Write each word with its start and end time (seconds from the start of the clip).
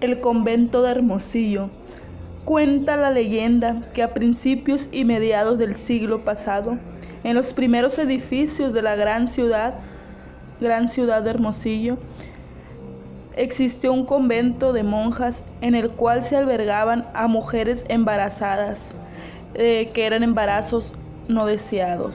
El 0.00 0.20
convento 0.20 0.82
de 0.82 0.92
Hermosillo. 0.92 1.70
Cuenta 2.44 2.96
la 2.96 3.10
leyenda 3.10 3.82
que 3.92 4.04
a 4.04 4.14
principios 4.14 4.88
y 4.92 5.04
mediados 5.04 5.58
del 5.58 5.74
siglo 5.74 6.24
pasado, 6.24 6.78
en 7.24 7.34
los 7.34 7.52
primeros 7.52 7.98
edificios 7.98 8.72
de 8.72 8.82
la 8.82 8.94
gran 8.94 9.26
ciudad, 9.26 9.74
gran 10.60 10.88
ciudad 10.88 11.22
de 11.22 11.30
Hermosillo, 11.30 11.98
existió 13.34 13.92
un 13.92 14.06
convento 14.06 14.72
de 14.72 14.84
monjas 14.84 15.42
en 15.62 15.74
el 15.74 15.90
cual 15.90 16.22
se 16.22 16.36
albergaban 16.36 17.04
a 17.12 17.26
mujeres 17.26 17.84
embarazadas, 17.88 18.92
eh, 19.54 19.90
que 19.94 20.06
eran 20.06 20.22
embarazos 20.22 20.94
no 21.26 21.44
deseados, 21.44 22.14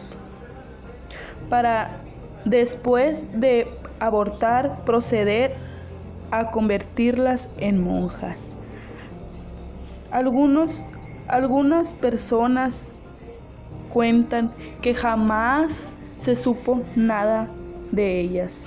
para 1.49 1.97
después 2.45 3.21
de 3.33 3.67
abortar 3.99 4.85
proceder 4.85 5.55
a 6.33 6.49
convertirlas 6.49 7.47
en 7.59 7.83
monjas. 7.83 8.39
Algunos, 10.09 10.71
algunas 11.27 11.93
personas 11.93 12.87
cuentan 13.93 14.51
que 14.81 14.95
jamás 14.95 15.71
se 16.17 16.35
supo 16.35 16.81
nada 16.95 17.49
de 17.91 18.19
ellas. 18.19 18.59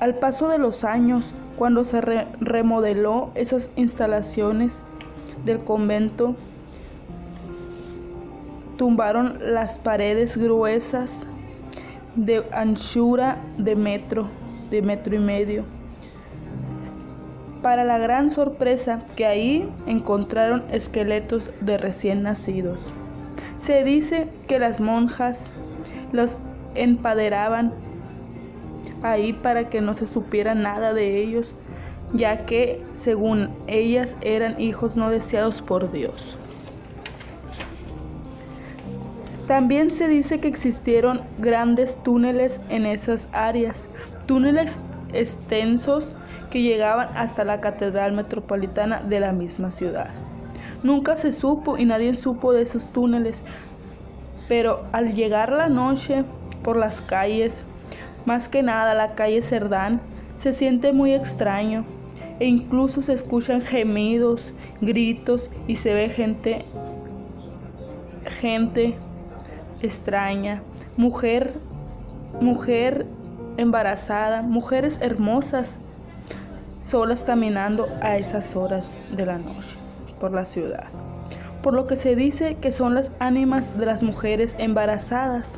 Al 0.00 0.14
paso 0.14 0.48
de 0.48 0.56
los 0.56 0.82
años, 0.82 1.30
cuando 1.58 1.84
se 1.84 2.00
remodeló 2.00 3.32
esas 3.34 3.68
instalaciones 3.76 4.72
del 5.44 5.62
convento, 5.62 6.36
tumbaron 8.78 9.38
las 9.42 9.78
paredes 9.78 10.38
gruesas 10.38 11.10
de 12.16 12.44
anchura 12.52 13.38
de 13.58 13.76
metro, 13.76 14.28
de 14.70 14.82
metro 14.82 15.14
y 15.14 15.18
medio. 15.18 15.64
Para 17.62 17.84
la 17.84 17.98
gran 17.98 18.30
sorpresa 18.30 19.04
que 19.16 19.24
ahí 19.24 19.68
encontraron 19.86 20.64
esqueletos 20.70 21.48
de 21.60 21.78
recién 21.78 22.22
nacidos. 22.22 22.92
Se 23.58 23.84
dice 23.84 24.28
que 24.48 24.58
las 24.58 24.80
monjas 24.80 25.48
los 26.12 26.36
empaderaban 26.74 27.72
ahí 29.02 29.32
para 29.32 29.68
que 29.68 29.80
no 29.80 29.94
se 29.94 30.06
supiera 30.06 30.54
nada 30.54 30.92
de 30.92 31.22
ellos, 31.22 31.54
ya 32.14 32.44
que 32.46 32.82
según 32.96 33.50
ellas 33.66 34.16
eran 34.20 34.60
hijos 34.60 34.96
no 34.96 35.10
deseados 35.10 35.62
por 35.62 35.92
Dios. 35.92 36.38
También 39.52 39.90
se 39.90 40.08
dice 40.08 40.40
que 40.40 40.48
existieron 40.48 41.20
grandes 41.38 42.02
túneles 42.02 42.58
en 42.70 42.86
esas 42.86 43.28
áreas, 43.32 43.76
túneles 44.24 44.78
extensos 45.12 46.06
que 46.50 46.62
llegaban 46.62 47.14
hasta 47.18 47.44
la 47.44 47.60
Catedral 47.60 48.12
Metropolitana 48.12 49.02
de 49.02 49.20
la 49.20 49.32
misma 49.32 49.70
ciudad. 49.70 50.08
Nunca 50.82 51.16
se 51.16 51.34
supo 51.34 51.76
y 51.76 51.84
nadie 51.84 52.14
supo 52.14 52.54
de 52.54 52.62
esos 52.62 52.90
túneles, 52.94 53.42
pero 54.48 54.86
al 54.90 55.12
llegar 55.12 55.52
la 55.52 55.68
noche 55.68 56.24
por 56.64 56.78
las 56.78 57.02
calles, 57.02 57.62
más 58.24 58.48
que 58.48 58.62
nada 58.62 58.94
la 58.94 59.14
calle 59.14 59.42
Cerdán, 59.42 60.00
se 60.34 60.54
siente 60.54 60.94
muy 60.94 61.12
extraño 61.12 61.84
e 62.40 62.46
incluso 62.46 63.02
se 63.02 63.12
escuchan 63.12 63.60
gemidos, 63.60 64.54
gritos 64.80 65.50
y 65.66 65.76
se 65.76 65.92
ve 65.92 66.08
gente 66.08 66.64
gente 68.40 68.96
extraña, 69.82 70.62
mujer, 70.96 71.54
mujer 72.40 73.06
embarazada, 73.56 74.42
mujeres 74.42 74.98
hermosas, 75.02 75.76
solas 76.88 77.24
caminando 77.24 77.86
a 78.00 78.16
esas 78.16 78.54
horas 78.56 78.86
de 79.16 79.26
la 79.26 79.38
noche 79.38 79.76
por 80.20 80.32
la 80.32 80.46
ciudad. 80.46 80.84
Por 81.62 81.74
lo 81.74 81.86
que 81.86 81.96
se 81.96 82.16
dice 82.16 82.56
que 82.60 82.70
son 82.70 82.94
las 82.94 83.12
ánimas 83.18 83.78
de 83.78 83.86
las 83.86 84.02
mujeres 84.02 84.56
embarazadas 84.58 85.48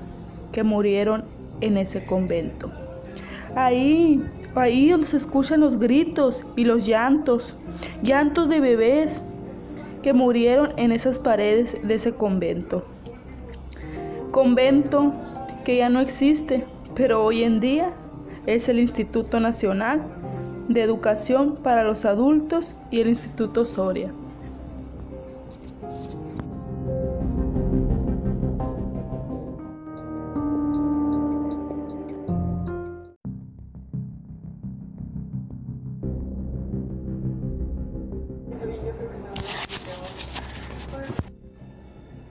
que 0.53 0.63
murieron 0.63 1.25
en 1.61 1.79
ese 1.79 2.05
convento. 2.05 2.71
Ahí, 3.57 4.23
ahí 4.55 4.91
donde 4.91 5.07
se 5.07 5.19
escuchan 5.19 5.61
los 5.61 5.79
gritos 5.79 6.45
y 6.57 6.65
los 6.65 6.87
llantos, 6.87 7.57
llantos 8.03 8.49
de 8.49 8.61
bebés 8.61 9.23
que 10.03 10.13
murieron 10.13 10.73
en 10.77 10.93
esas 10.93 11.19
paredes 11.19 11.77
de 11.83 11.95
ese 11.95 12.13
convento 12.13 12.85
convento 14.35 15.13
que 15.65 15.77
ya 15.77 15.89
no 15.89 16.01
existe, 16.01 16.67
pero 16.97 17.25
hoy 17.25 17.45
en 17.45 17.61
día 17.61 17.93
es 18.47 18.69
el 18.69 18.81
Instituto 18.81 19.39
Nacional 19.39 20.03
de 20.69 20.83
Educación 20.83 21.55
para 21.63 21.85
los 21.85 22.05
Adultos 22.05 22.75
y 22.91 23.01
el 23.01 23.11
Instituto 23.11 23.65
Soria. 23.65 24.13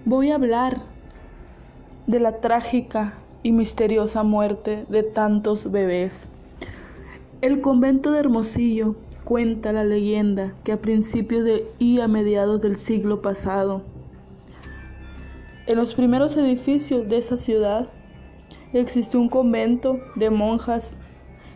Voy 0.04 0.32
a 0.32 0.36
hablar 0.36 0.93
de 2.08 2.20
la 2.20 2.42
trágica 2.42 3.14
y 3.44 3.52
misteriosa 3.52 4.24
muerte 4.24 4.86
de 4.90 5.04
tantos 5.04 5.72
bebés. 5.72 6.26
El 7.42 7.62
convento 7.62 8.12
de 8.12 8.20
Hermosillo 8.20 8.96
cuenta 9.24 9.72
la 9.72 9.84
leyenda 9.84 10.54
que 10.64 10.74
a 10.74 10.82
principios 10.82 11.44
de 11.44 11.68
y 11.80 12.02
a 12.02 12.08
mediados 12.08 12.62
del 12.62 12.76
siglo 12.76 13.22
pasado, 13.22 13.84
en 15.66 15.78
los 15.78 15.96
primeros 15.96 16.36
edificios 16.36 17.08
de 17.08 17.20
esa 17.20 17.38
ciudad 17.38 17.88
existió 18.74 19.22
un 19.22 19.30
convento 19.30 20.00
de 20.16 20.30
monjas 20.30 20.98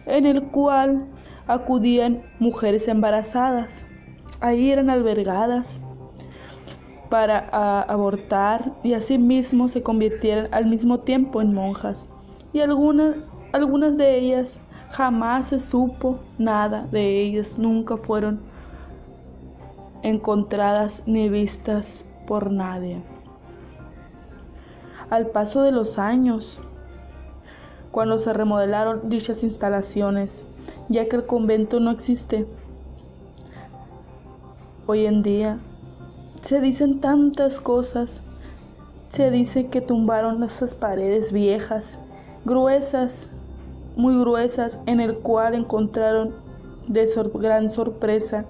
en 0.05 0.25
el 0.25 0.43
cual 0.43 1.07
acudían 1.45 2.23
mujeres 2.39 2.87
embarazadas. 2.87 3.85
Ahí 4.39 4.71
eran 4.71 4.89
albergadas 4.89 5.81
para 7.09 7.39
abortar 7.81 8.73
y 8.83 8.93
asimismo 8.93 9.67
se 9.67 9.83
convirtieran 9.83 10.53
al 10.53 10.65
mismo 10.65 10.99
tiempo 10.99 11.41
en 11.41 11.53
monjas. 11.53 12.07
Y 12.53 12.59
algunas, 12.59 13.15
algunas 13.53 13.97
de 13.97 14.17
ellas 14.17 14.59
jamás 14.91 15.47
se 15.47 15.59
supo 15.59 16.19
nada 16.37 16.87
de 16.91 17.21
ellas, 17.21 17.57
nunca 17.57 17.97
fueron 17.97 18.39
encontradas 20.01 21.03
ni 21.05 21.29
vistas 21.29 22.03
por 22.25 22.51
nadie. 22.51 23.01
Al 25.09 25.27
paso 25.27 25.61
de 25.61 25.71
los 25.71 25.99
años, 25.99 26.59
cuando 27.91 28.17
se 28.17 28.33
remodelaron 28.33 29.09
dichas 29.09 29.43
instalaciones, 29.43 30.45
ya 30.89 31.07
que 31.07 31.15
el 31.15 31.25
convento 31.25 31.79
no 31.79 31.91
existe, 31.91 32.45
hoy 34.85 35.05
en 35.05 35.23
día 35.23 35.59
se 36.47 36.61
dicen 36.61 37.01
tantas 37.01 37.59
cosas. 37.59 38.21
Se 39.09 39.31
dice 39.31 39.67
que 39.67 39.81
tumbaron 39.81 40.41
esas 40.43 40.75
paredes 40.75 41.33
viejas, 41.33 41.97
gruesas, 42.45 43.27
muy 43.97 44.17
gruesas, 44.17 44.79
en 44.85 45.01
el 45.01 45.17
cual 45.17 45.55
encontraron 45.55 46.35
de 46.87 47.05
gran 47.33 47.69
sorpresa 47.69 48.45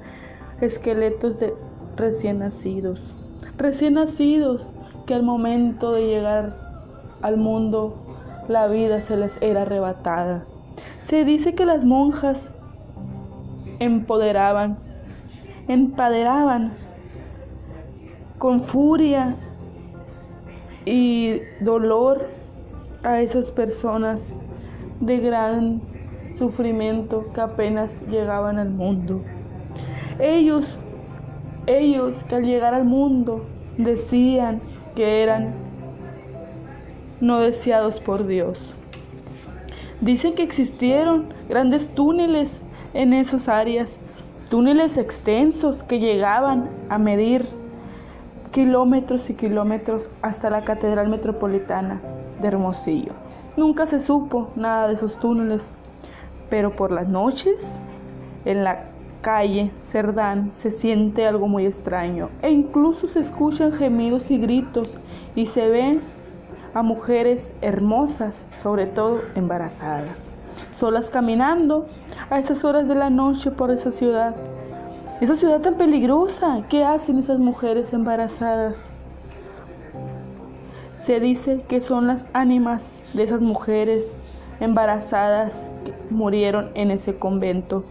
esqueletos 0.61 1.39
de 1.39 1.55
recién 1.95 2.37
nacidos. 2.37 3.01
Recién 3.57 3.95
nacidos 3.95 4.67
que 5.07 5.15
al 5.15 5.23
momento 5.23 5.93
de 5.93 6.05
llegar 6.05 6.55
al 7.23 7.37
mundo 7.37 7.95
la 8.47 8.67
vida 8.67 9.01
se 9.01 9.17
les 9.17 9.41
era 9.41 9.63
arrebatada. 9.63 10.45
Se 11.01 11.25
dice 11.25 11.55
que 11.55 11.65
las 11.65 11.83
monjas 11.83 12.47
empoderaban, 13.79 14.77
empaderaban 15.67 16.73
con 18.37 18.61
furia 18.61 19.35
y 20.85 21.41
dolor 21.59 22.27
a 23.03 23.21
esas 23.21 23.51
personas 23.51 24.21
de 24.99 25.19
gran 25.19 25.81
sufrimiento 26.37 27.31
que 27.33 27.41
apenas 27.41 27.91
llegaban 28.09 28.59
al 28.59 28.69
mundo. 28.69 29.21
Ellos, 30.19 30.77
ellos 31.65 32.15
que 32.29 32.35
al 32.35 32.43
llegar 32.43 32.73
al 32.73 32.85
mundo 32.85 33.45
decían 33.77 34.61
que 34.95 35.23
eran 35.23 35.53
no 37.19 37.39
deseados 37.39 37.99
por 37.99 38.25
Dios. 38.27 38.75
Dicen 40.01 40.35
que 40.35 40.43
existieron 40.43 41.33
grandes 41.49 41.87
túneles 41.95 42.59
en 42.93 43.13
esas 43.13 43.49
áreas, 43.49 43.89
túneles 44.49 44.97
extensos 44.97 45.81
que 45.83 45.99
llegaban 45.99 46.69
a 46.89 46.97
medir 46.99 47.56
kilómetros 48.51 49.29
y 49.29 49.33
kilómetros 49.33 50.09
hasta 50.21 50.49
la 50.49 50.63
Catedral 50.63 51.09
Metropolitana 51.09 52.01
de 52.41 52.47
Hermosillo. 52.47 53.13
Nunca 53.55 53.85
se 53.85 53.99
supo 53.99 54.49
nada 54.55 54.87
de 54.87 54.93
esos 54.95 55.19
túneles, 55.19 55.71
pero 56.49 56.75
por 56.75 56.91
las 56.91 57.07
noches, 57.07 57.75
en 58.45 58.63
la 58.63 58.85
calle 59.21 59.71
Cerdán, 59.91 60.51
se 60.53 60.71
siente 60.71 61.25
algo 61.25 61.47
muy 61.47 61.65
extraño 61.65 62.29
e 62.41 62.51
incluso 62.51 63.07
se 63.07 63.19
escuchan 63.19 63.71
gemidos 63.71 64.31
y 64.31 64.37
gritos 64.37 64.89
y 65.35 65.47
se 65.47 65.67
ven 65.67 66.01
a 66.73 66.83
mujeres 66.83 67.53
hermosas, 67.61 68.43
sobre 68.61 68.85
todo 68.85 69.21
embarazadas, 69.35 70.17
solas 70.71 71.09
caminando 71.09 71.87
a 72.29 72.39
esas 72.39 72.63
horas 72.63 72.87
de 72.87 72.95
la 72.95 73.09
noche 73.09 73.51
por 73.51 73.71
esa 73.71 73.91
ciudad. 73.91 74.35
Esa 75.19 75.35
ciudad 75.35 75.61
tan 75.61 75.73
peligrosa, 75.77 76.61
¿qué 76.69 76.83
hacen 76.83 77.17
esas 77.17 77.39
mujeres 77.39 77.91
embarazadas? 77.91 78.91
Se 81.01 81.19
dice 81.19 81.65
que 81.67 81.81
son 81.81 82.05
las 82.05 82.23
ánimas 82.33 82.83
de 83.15 83.23
esas 83.23 83.41
mujeres 83.41 84.05
embarazadas 84.59 85.55
que 85.83 85.93
murieron 86.11 86.69
en 86.75 86.91
ese 86.91 87.17
convento. 87.17 87.83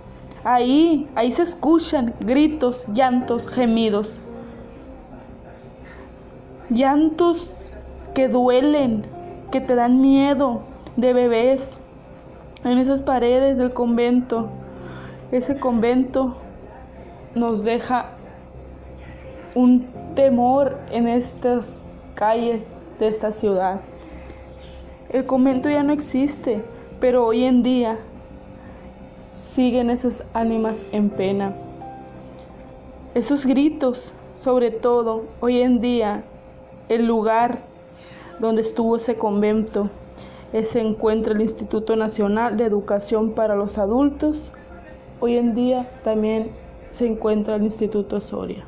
Ahí, 0.44 1.08
ahí 1.16 1.32
se 1.32 1.42
escuchan 1.42 2.14
gritos, 2.20 2.84
llantos, 2.94 3.48
gemidos. 3.48 4.16
Llantos 6.70 7.50
que 8.14 8.28
duelen, 8.28 9.04
que 9.50 9.60
te 9.60 9.74
dan 9.74 10.00
miedo 10.00 10.60
de 10.96 11.12
bebés 11.12 11.76
en 12.62 12.78
esas 12.78 13.02
paredes 13.02 13.58
del 13.58 13.72
convento. 13.72 14.48
Ese 15.32 15.58
convento 15.58 16.36
nos 17.36 17.62
deja 17.62 18.06
un 19.54 19.86
temor 20.14 20.78
en 20.90 21.06
estas 21.06 21.86
calles 22.14 22.70
de 22.98 23.08
esta 23.08 23.30
ciudad. 23.30 23.80
El 25.10 25.26
convento 25.26 25.68
ya 25.68 25.82
no 25.82 25.92
existe, 25.92 26.62
pero 26.98 27.26
hoy 27.26 27.44
en 27.44 27.62
día 27.62 27.98
siguen 29.52 29.90
esas 29.90 30.24
ánimas 30.32 30.84
en 30.92 31.10
pena. 31.10 31.54
Esos 33.14 33.46
gritos, 33.46 34.12
sobre 34.34 34.70
todo 34.70 35.24
hoy 35.40 35.60
en 35.60 35.80
día, 35.80 36.24
el 36.88 37.06
lugar 37.06 37.60
donde 38.40 38.62
estuvo 38.62 38.96
ese 38.96 39.16
convento, 39.16 39.90
se 40.52 40.80
encuentra 40.80 41.34
el 41.34 41.42
Instituto 41.42 41.96
Nacional 41.96 42.56
de 42.56 42.64
Educación 42.64 43.32
para 43.32 43.54
los 43.56 43.76
Adultos. 43.76 44.52
Hoy 45.20 45.36
en 45.36 45.54
día 45.54 45.90
también 46.02 46.50
se 46.90 47.06
encuentra 47.06 47.56
el 47.56 47.64
Instituto 47.64 48.20
Soria. 48.20 48.64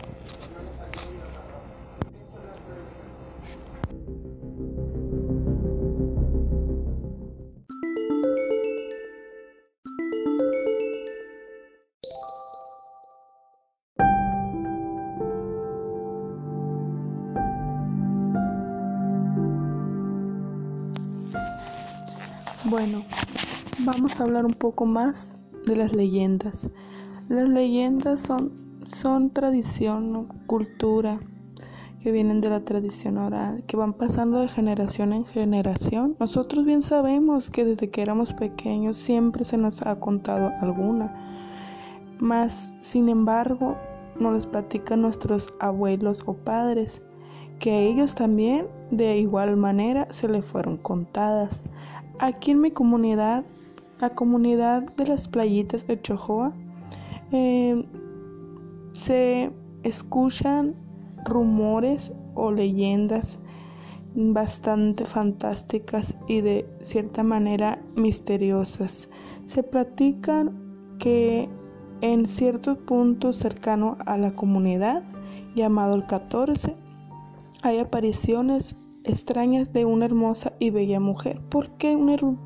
Bueno, 22.71 23.03
vamos 23.79 24.21
a 24.21 24.25
hablar 24.25 24.45
un 24.45 24.53
poco 24.53 24.85
más 24.85 25.37
de 25.65 25.75
las 25.75 25.95
leyendas. 25.95 26.69
Las 27.29 27.47
leyendas 27.47 28.23
son, 28.23 28.81
son 28.85 29.29
tradición, 29.29 30.29
cultura 30.47 31.21
que 32.01 32.11
vienen 32.11 32.41
de 32.41 32.49
la 32.49 32.65
tradición 32.65 33.19
oral, 33.19 33.65
que 33.67 33.77
van 33.77 33.93
pasando 33.93 34.41
de 34.41 34.49
generación 34.49 35.13
en 35.13 35.27
generación. 35.27 36.17
Nosotros 36.19 36.65
bien 36.65 36.81
sabemos 36.81 37.51
que 37.51 37.67
desde 37.67 37.91
que 37.91 38.01
éramos 38.01 38.33
pequeños 38.33 38.97
siempre 38.97 39.45
se 39.45 39.59
nos 39.59 39.83
ha 39.83 40.01
contado 40.01 40.53
alguna, 40.63 41.13
mas 42.19 42.73
sin 42.79 43.11
embargo 43.11 43.77
nos 44.19 44.33
las 44.33 44.47
platican 44.47 45.03
nuestros 45.03 45.53
abuelos 45.61 46.23
o 46.25 46.33
padres, 46.33 47.03
que 47.59 47.73
a 47.73 47.81
ellos 47.81 48.15
también 48.15 48.69
de 48.91 49.19
igual 49.19 49.55
manera 49.59 50.07
se 50.11 50.29
le 50.29 50.41
fueron 50.41 50.79
contadas. 50.79 51.63
Aquí 52.21 52.53
en 52.53 52.63
mi 52.63 52.71
comunidad, 52.71 53.45
la 54.01 54.15
comunidad 54.15 54.85
de 54.95 55.09
las 55.09 55.29
playitas 55.29 55.87
de 55.87 56.01
Chojoa, 56.01 56.55
eh, 57.33 57.85
se 58.93 59.51
escuchan 59.83 60.75
rumores 61.25 62.13
o 62.35 62.51
leyendas 62.51 63.39
bastante 64.15 65.05
fantásticas 65.05 66.17
y 66.27 66.41
de 66.41 66.69
cierta 66.81 67.23
manera 67.23 67.81
misteriosas. 67.95 69.09
Se 69.45 69.63
platican 69.63 70.97
que 70.99 71.49
en 72.01 72.27
cierto 72.27 72.77
punto 72.77 73.33
cercano 73.33 73.97
a 74.07 74.17
la 74.17 74.33
comunidad, 74.33 75.05
llamado 75.55 75.95
el 75.95 76.07
14, 76.07 76.77
hay 77.63 77.79
apariciones 77.79 78.77
extrañas 79.05 79.73
de 79.73 79.85
una 79.85 80.05
hermosa 80.05 80.53
y 80.59 80.71
bella 80.71 81.01
mujer. 81.01 81.41
¿Por 81.49 81.71
qué 81.71 81.97
una, 81.97 82.39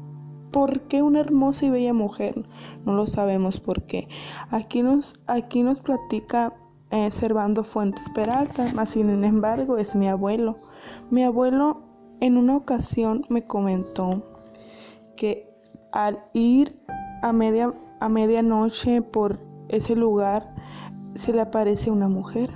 una 1.03 1.21
hermosa 1.21 1.67
y 1.67 1.71
bella 1.71 1.93
mujer? 1.93 2.47
No 2.85 2.95
lo 2.95 3.07
sabemos 3.07 3.61
por 3.61 3.83
qué. 3.83 4.09
Aquí 4.51 4.83
nos, 4.83 5.15
aquí 5.27 5.63
nos 5.63 5.81
platica 5.81 6.55
eh, 6.91 7.11
Servando 7.11 7.65
Fuentes 7.65 8.11
Peralta, 8.11 8.67
más 8.75 8.91
sin 8.91 9.25
embargo 9.25 9.79
es 9.79 9.95
mi 9.95 10.09
abuelo. 10.09 10.59
Mi 11.11 11.25
abuelo 11.25 11.83
en 12.21 12.37
una 12.37 12.57
ocasión 12.57 13.25
me 13.29 13.43
comentó 13.43 14.23
que 15.17 15.49
al 15.93 16.19
ir 16.33 16.79
a 17.23 17.33
media 17.33 17.73
a 18.01 18.09
medianoche 18.09 19.01
por 19.01 19.39
ese 19.69 19.95
lugar 19.95 20.55
se 21.15 21.33
le 21.33 21.41
aparece 21.41 21.91
una 21.91 22.09
mujer 22.09 22.51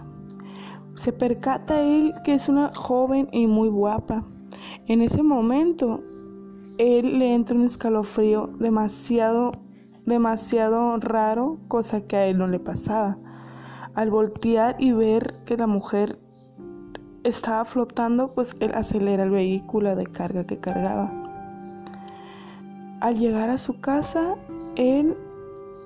se 0.97 1.13
percata 1.13 1.83
él 1.83 2.15
que 2.25 2.35
es 2.35 2.49
una 2.49 2.73
joven 2.75 3.29
y 3.31 3.47
muy 3.47 3.69
guapa. 3.69 4.25
En 4.87 5.03
ese 5.03 5.23
momento, 5.23 6.03
él 6.79 7.19
le 7.19 7.35
entra 7.35 7.57
un 7.57 7.65
escalofrío 7.65 8.49
demasiado, 8.59 9.53
demasiado 10.05 10.97
raro, 10.99 11.59
cosa 11.69 12.03
que 12.03 12.17
a 12.17 12.27
él 12.27 12.39
no 12.39 12.49
le 12.49 12.59
pasaba. 12.59 13.19
Al 13.95 14.11
voltear 14.11 14.77
y 14.79 14.93
ver 14.93 15.35
que 15.47 15.57
la 15.57 15.67
mujer 15.67 16.19
estaba 17.25 17.65
flotando, 17.65 18.29
pues 18.35 18.55
él 18.61 18.73
acelera 18.75 19.25
el 19.25 19.31
vehículo 19.31 19.97
de 19.97 20.07
carga 20.07 20.45
que 20.45 20.59
cargaba. 20.59 21.13
Al 23.01 23.19
llegar 23.19 23.51
a 23.51 23.59
su 23.59 23.81
casa, 23.81 24.37
él 24.77 25.17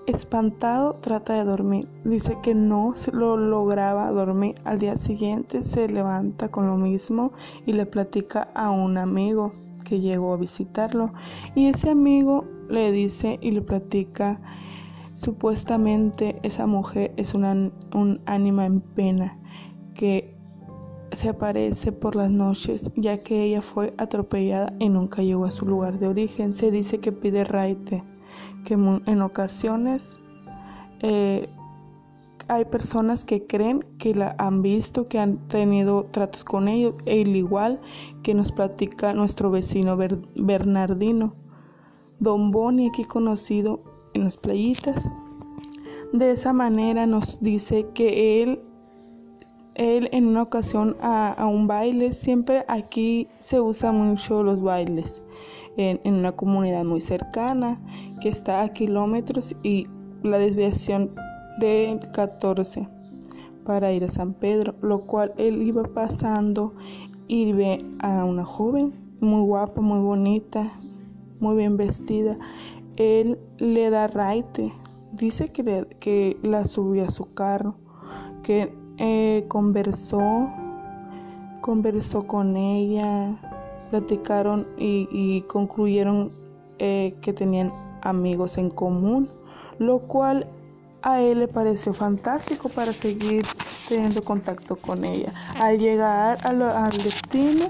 Espantado, 0.06 0.94
trata 0.94 1.34
de 1.34 1.44
dormir. 1.44 1.86
Dice 2.04 2.36
que 2.42 2.52
no 2.52 2.94
se 2.96 3.12
lo 3.12 3.36
lograba 3.36 4.10
dormir. 4.10 4.56
Al 4.64 4.80
día 4.80 4.96
siguiente 4.96 5.62
se 5.62 5.88
levanta 5.88 6.48
con 6.48 6.66
lo 6.66 6.76
mismo 6.76 7.32
y 7.64 7.74
le 7.74 7.86
platica 7.86 8.48
a 8.54 8.70
un 8.70 8.98
amigo 8.98 9.52
que 9.90 9.98
llegó 9.98 10.32
a 10.32 10.36
visitarlo. 10.36 11.12
Y 11.56 11.66
ese 11.66 11.90
amigo 11.90 12.44
le 12.68 12.92
dice 12.92 13.40
y 13.42 13.50
le 13.50 13.60
platica, 13.60 14.40
supuestamente 15.14 16.38
esa 16.44 16.68
mujer 16.68 17.12
es 17.16 17.34
una, 17.34 17.72
un 17.92 18.20
ánima 18.24 18.66
en 18.66 18.80
pena 18.80 19.36
que 19.94 20.32
se 21.10 21.28
aparece 21.28 21.90
por 21.90 22.14
las 22.14 22.30
noches 22.30 22.88
ya 22.94 23.18
que 23.18 23.42
ella 23.42 23.62
fue 23.62 23.92
atropellada 23.98 24.72
y 24.78 24.88
nunca 24.88 25.22
llegó 25.22 25.44
a 25.44 25.50
su 25.50 25.66
lugar 25.66 25.98
de 25.98 26.06
origen. 26.06 26.52
Se 26.52 26.70
dice 26.70 26.98
que 26.98 27.10
pide 27.10 27.42
raite 27.42 28.04
que 28.64 28.74
en 28.74 29.22
ocasiones 29.22 30.20
eh, 31.00 31.48
hay 32.50 32.64
personas 32.64 33.24
que 33.24 33.46
creen 33.46 33.84
que 33.98 34.12
la 34.12 34.34
han 34.38 34.60
visto, 34.60 35.04
que 35.04 35.20
han 35.20 35.38
tenido 35.46 36.04
tratos 36.10 36.42
con 36.42 36.66
ellos, 36.66 36.96
e 37.06 37.20
igual 37.20 37.80
que 38.24 38.34
nos 38.34 38.50
platica 38.50 39.14
nuestro 39.14 39.52
vecino 39.52 39.96
Bernardino, 40.34 41.34
Don 42.18 42.50
Boni, 42.50 42.88
aquí 42.88 43.04
conocido 43.04 43.80
en 44.14 44.24
las 44.24 44.36
playitas. 44.36 45.08
De 46.12 46.32
esa 46.32 46.52
manera 46.52 47.06
nos 47.06 47.40
dice 47.40 47.86
que 47.94 48.42
él, 48.42 48.60
él 49.76 50.08
en 50.10 50.26
una 50.26 50.42
ocasión 50.42 50.96
a, 51.00 51.32
a 51.32 51.46
un 51.46 51.68
baile, 51.68 52.12
siempre 52.12 52.64
aquí 52.66 53.28
se 53.38 53.60
usa 53.60 53.92
mucho 53.92 54.42
los 54.42 54.60
bailes 54.60 55.22
en, 55.76 56.00
una 56.04 56.32
comunidad 56.32 56.84
muy 56.84 57.00
cercana 57.00 57.80
que 58.20 58.28
está 58.28 58.62
a 58.62 58.72
kilómetros 58.72 59.54
y 59.62 59.86
la 60.24 60.38
desviación 60.38 61.12
de 61.58 62.00
14 62.12 62.88
para 63.64 63.92
ir 63.92 64.04
a 64.04 64.10
San 64.10 64.32
Pedro, 64.32 64.74
lo 64.82 65.00
cual 65.00 65.32
él 65.36 65.62
iba 65.62 65.82
pasando 65.82 66.74
y 67.28 67.52
ve 67.52 67.78
a 68.00 68.24
una 68.24 68.44
joven 68.44 68.92
muy 69.20 69.42
guapa, 69.42 69.80
muy 69.80 70.00
bonita, 70.00 70.72
muy 71.38 71.56
bien 71.56 71.76
vestida. 71.76 72.38
Él 72.96 73.38
le 73.58 73.90
da 73.90 74.06
raite, 74.06 74.72
dice 75.12 75.50
que, 75.52 75.86
que 76.00 76.36
la 76.42 76.64
subió 76.64 77.04
a 77.04 77.10
su 77.10 77.32
carro, 77.34 77.76
que 78.42 78.72
eh, 78.98 79.44
conversó, 79.48 80.50
conversó 81.60 82.26
con 82.26 82.56
ella, 82.56 83.38
platicaron 83.90 84.66
y, 84.78 85.42
concluyeron 85.42 86.32
eh, 86.78 87.14
que 87.20 87.32
tenían 87.32 87.72
amigos 88.02 88.58
en 88.58 88.70
común, 88.70 89.28
lo 89.78 90.00
cual 90.00 90.46
a 91.02 91.20
él 91.20 91.40
le 91.40 91.48
pareció 91.48 91.92
fantástico 91.92 92.68
para 92.68 92.92
seguir 92.92 93.46
teniendo 93.88 94.22
contacto 94.22 94.76
con 94.76 95.04
ella. 95.04 95.32
Al 95.60 95.78
llegar 95.78 96.38
al, 96.44 96.90
destino, 96.98 97.66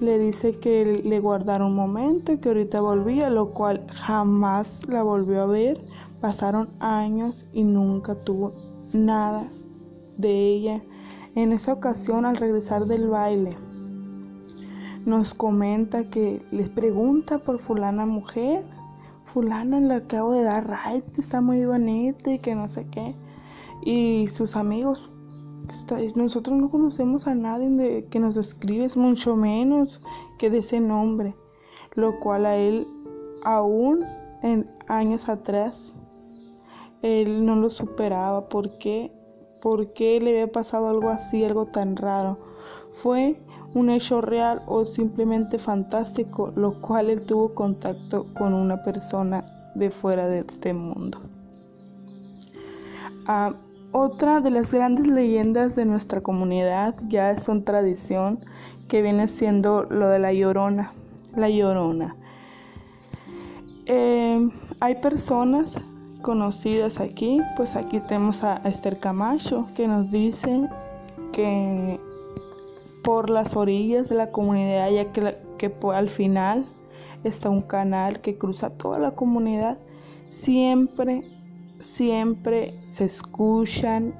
le 0.00 0.18
dice 0.18 0.58
que 0.58 1.02
le 1.04 1.20
guardara 1.20 1.64
un 1.64 1.74
momento 1.74 2.32
y 2.32 2.38
que 2.38 2.48
ahorita 2.48 2.80
volvía, 2.80 3.30
lo 3.30 3.48
cual 3.48 3.86
jamás 3.92 4.86
la 4.88 5.02
volvió 5.02 5.42
a 5.42 5.46
ver. 5.46 5.78
Pasaron 6.20 6.70
años 6.80 7.46
y 7.52 7.64
nunca 7.64 8.14
tuvo 8.14 8.52
nada 8.92 9.44
de 10.16 10.30
ella. 10.30 10.80
En 11.34 11.52
esa 11.52 11.72
ocasión, 11.72 12.24
al 12.24 12.36
regresar 12.36 12.86
del 12.86 13.08
baile, 13.08 13.56
nos 15.04 15.34
comenta 15.34 16.04
que 16.04 16.42
les 16.50 16.68
pregunta 16.70 17.38
por 17.38 17.58
fulana 17.58 18.06
mujer 18.06 18.64
fulana 19.34 19.80
le 19.80 19.94
acabo 19.94 20.32
de 20.32 20.44
dar 20.44 20.64
right, 20.68 21.18
está 21.18 21.40
muy 21.40 21.64
bonita 21.64 22.30
y 22.30 22.38
que 22.38 22.54
no 22.54 22.68
sé 22.68 22.86
qué. 22.92 23.16
Y 23.82 24.28
sus 24.28 24.54
amigos, 24.54 25.10
nosotros 26.14 26.56
no 26.56 26.70
conocemos 26.70 27.26
a 27.26 27.34
nadie 27.34 28.06
que 28.10 28.20
nos 28.20 28.36
describe, 28.36 28.88
mucho 28.94 29.34
menos 29.34 30.00
que 30.38 30.50
de 30.50 30.58
ese 30.58 30.78
nombre, 30.78 31.34
lo 31.94 32.20
cual 32.20 32.46
a 32.46 32.56
él 32.56 32.86
aún 33.42 34.04
en 34.42 34.70
años 34.86 35.28
atrás, 35.28 35.92
él 37.02 37.44
no 37.44 37.56
lo 37.56 37.70
superaba. 37.70 38.48
¿Por 38.48 38.78
qué? 38.78 39.12
¿Por 39.60 39.92
qué 39.94 40.20
le 40.20 40.30
había 40.30 40.52
pasado 40.52 40.86
algo 40.86 41.08
así, 41.08 41.42
algo 41.42 41.66
tan 41.66 41.96
raro? 41.96 42.38
Fue 43.02 43.36
un 43.74 43.90
hecho 43.90 44.20
real 44.20 44.62
o 44.66 44.84
simplemente 44.84 45.58
fantástico, 45.58 46.52
lo 46.56 46.80
cual 46.80 47.10
él 47.10 47.26
tuvo 47.26 47.54
contacto 47.54 48.26
con 48.34 48.54
una 48.54 48.82
persona 48.82 49.44
de 49.74 49.90
fuera 49.90 50.26
de 50.28 50.40
este 50.40 50.72
mundo. 50.72 51.18
Ah, 53.26 53.54
otra 53.92 54.40
de 54.40 54.50
las 54.50 54.72
grandes 54.72 55.06
leyendas 55.06 55.76
de 55.76 55.84
nuestra 55.84 56.20
comunidad 56.20 56.94
ya 57.08 57.30
es 57.30 57.48
una 57.48 57.64
tradición 57.64 58.40
que 58.88 59.02
viene 59.02 59.28
siendo 59.28 59.84
lo 59.84 60.08
de 60.08 60.18
la 60.18 60.32
llorona. 60.32 60.92
La. 61.36 61.48
Eh, 63.86 64.48
hay 64.80 64.94
personas 64.96 65.74
conocidas 66.22 67.00
aquí, 67.00 67.40
pues 67.56 67.76
aquí 67.76 68.00
tenemos 68.00 68.42
a 68.44 68.56
Esther 68.64 68.98
Camacho 68.98 69.68
que 69.74 69.86
nos 69.88 70.10
dice 70.10 70.68
que 71.32 72.00
por 73.04 73.30
las 73.30 73.54
orillas 73.54 74.08
de 74.08 74.16
la 74.16 74.32
comunidad, 74.32 74.90
ya 74.90 75.12
que, 75.12 75.36
al 75.92 76.08
final 76.08 76.64
está 77.22 77.50
un 77.50 77.62
canal 77.62 78.20
que 78.20 78.36
cruza 78.36 78.70
toda 78.70 78.98
la 78.98 79.12
comunidad. 79.12 79.78
Siempre, 80.28 81.20
siempre 81.80 82.80
se 82.88 83.04
escuchan 83.04 84.14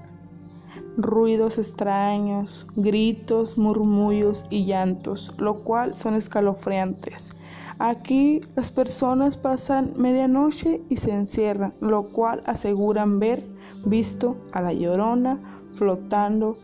ruidos 0.97 1.59
extraños, 1.59 2.67
gritos, 2.76 3.59
murmullos 3.59 4.47
y 4.50 4.67
llantos, 4.67 5.35
lo 5.38 5.64
cual 5.64 5.97
son 5.97 6.14
escalofriantes. 6.14 7.31
Aquí 7.79 8.43
las 8.55 8.71
personas 8.71 9.37
pasan 9.37 9.95
medianoche 9.97 10.83
y 10.88 10.97
se 10.97 11.12
encierran, 11.12 11.75
lo 11.81 12.05
cual 12.05 12.43
aseguran 12.47 13.19
ver 13.19 13.45
visto 13.85 14.37
a 14.53 14.62
la 14.62 14.73
llorona 14.73 15.41
flotando 15.73 16.57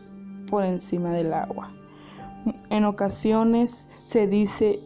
por 0.49 0.63
encima 0.63 1.11
del 1.11 1.33
agua. 1.33 1.80
En 2.69 2.85
ocasiones 2.85 3.87
se 4.03 4.27
dice 4.27 4.79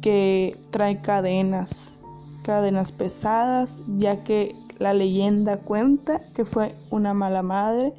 que 0.00 0.56
trae 0.70 1.00
cadenas, 1.00 1.98
cadenas 2.44 2.92
pesadas, 2.92 3.80
ya 3.96 4.22
que 4.24 4.54
la 4.78 4.92
leyenda 4.92 5.58
cuenta 5.58 6.20
que 6.34 6.44
fue 6.44 6.74
una 6.90 7.14
mala 7.14 7.42
madre. 7.42 7.94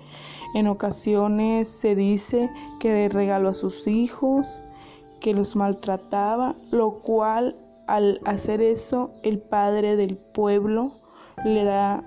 En 0.53 0.67
ocasiones 0.67 1.67
se 1.67 1.95
dice 1.95 2.49
que 2.79 2.93
le 2.93 3.09
regaló 3.09 3.49
a 3.49 3.53
sus 3.53 3.87
hijos, 3.87 4.61
que 5.19 5.33
los 5.33 5.55
maltrataba, 5.55 6.55
lo 6.71 6.99
cual 7.01 7.55
al 7.87 8.19
hacer 8.25 8.61
eso 8.61 9.11
el 9.23 9.39
padre 9.39 9.95
del 9.95 10.17
pueblo 10.17 10.99
le 11.43 11.63
da, 11.63 12.03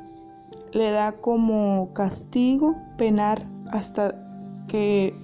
le 0.72 0.90
da 0.90 1.12
como 1.12 1.92
castigo 1.92 2.74
penar 2.96 3.46
hasta 3.70 4.14
que 4.68 5.14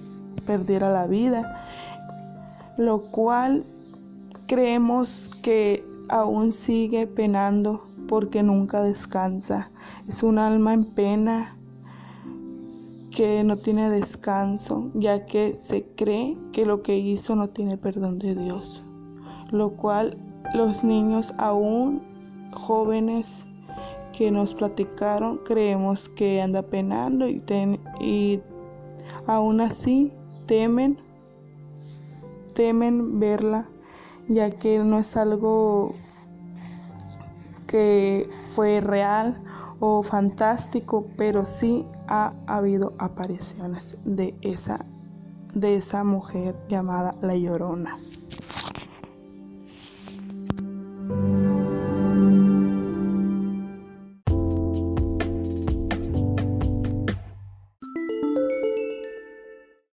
perdiera 0.41 0.91
la 0.91 1.07
vida, 1.07 1.65
lo 2.77 3.01
cual 3.11 3.63
creemos 4.47 5.31
que 5.41 5.83
aún 6.09 6.53
sigue 6.53 7.07
penando 7.07 7.81
porque 8.07 8.43
nunca 8.43 8.81
descansa. 8.81 9.69
Es 10.07 10.23
un 10.23 10.37
alma 10.37 10.73
en 10.73 10.85
pena 10.85 11.55
que 13.15 13.43
no 13.43 13.57
tiene 13.57 13.89
descanso, 13.89 14.91
ya 14.93 15.25
que 15.25 15.53
se 15.53 15.85
cree 15.95 16.37
que 16.51 16.65
lo 16.65 16.83
que 16.83 16.97
hizo 16.97 17.35
no 17.35 17.47
tiene 17.47 17.77
perdón 17.77 18.19
de 18.19 18.35
Dios, 18.35 18.83
lo 19.51 19.71
cual 19.71 20.17
los 20.53 20.83
niños 20.83 21.33
aún 21.37 22.01
jóvenes 22.51 23.45
que 24.17 24.31
nos 24.31 24.53
platicaron 24.53 25.39
creemos 25.45 26.09
que 26.09 26.41
anda 26.41 26.61
penando 26.61 27.27
y, 27.27 27.41
y 27.99 28.39
aún 29.27 29.61
así 29.61 30.11
temen, 30.45 30.97
temen 32.53 33.19
verla, 33.19 33.65
ya 34.27 34.51
que 34.51 34.79
no 34.79 34.97
es 34.97 35.15
algo 35.17 35.91
que 37.67 38.29
fue 38.53 38.81
real 38.81 39.41
o 39.79 40.03
fantástico, 40.03 41.07
pero 41.17 41.45
sí 41.45 41.85
ha 42.07 42.33
habido 42.47 42.93
apariciones 42.97 43.97
de 44.05 44.33
esa 44.41 44.85
de 45.55 45.75
esa 45.75 46.03
mujer 46.03 46.53
llamada 46.67 47.15
La 47.21 47.35
Llorona. 47.35 47.97